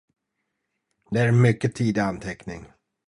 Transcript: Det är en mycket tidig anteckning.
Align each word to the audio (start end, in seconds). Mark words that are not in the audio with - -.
Det 1.11 1.19
är 1.19 1.27
en 1.27 1.41
mycket 1.41 1.75
tidig 1.75 2.01
anteckning. 2.01 2.65